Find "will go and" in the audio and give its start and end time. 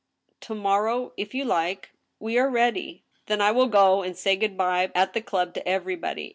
3.51-4.17